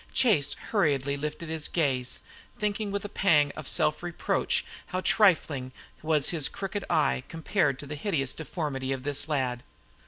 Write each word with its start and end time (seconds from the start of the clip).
Chase 0.15 0.53
hurriedly 0.71 1.15
lifted 1.15 1.49
his 1.49 1.67
gaze, 1.67 2.21
thinking 2.57 2.89
with 2.89 3.05
a 3.05 3.07
pang 3.09 3.51
of 3.51 3.67
self 3.67 4.01
reproach 4.01 4.65
how 4.87 5.01
trifling 5.01 5.71
was 6.01 6.29
his 6.29 6.49
crooked 6.49 6.83
eye 6.89 7.23
compared 7.29 7.77
to 7.77 7.85
the 7.85 7.93
hideous 7.93 8.33
deformity 8.33 8.91
of 8.93 9.03
this 9.03 9.29
lad. 9.29 9.61